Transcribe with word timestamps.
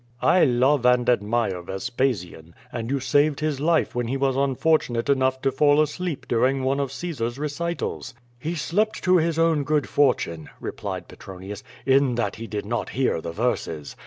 ^'I 0.23 0.57
love 0.59 0.83
and 0.83 1.07
admire 1.07 1.61
Vespasian, 1.61 2.55
and 2.71 2.89
you 2.89 2.99
saved 2.99 3.39
his 3.39 3.59
life 3.59 3.93
when 3.93 4.07
he 4.07 4.17
was 4.17 4.35
unfortunate 4.35 5.09
enough 5.09 5.39
to 5.43 5.51
fall 5.51 5.79
asleep 5.79 6.25
during 6.27 6.63
one 6.63 6.79
of 6.79 6.91
Caesar's 6.91 7.37
recitals." 7.37 8.15
He 8.39 8.55
slept 8.55 9.03
to 9.03 9.17
his 9.17 9.37
own 9.37 9.63
good 9.63 9.87
fortune,'' 9.87 10.49
replied 10.59 11.07
Petronius, 11.07 11.61
"in 11.85 12.15
that 12.15 12.37
he 12.37 12.47
did 12.47 12.65
not 12.65 12.89
hear 12.89 13.21
the 13.21 13.31
verses. 13.31 13.95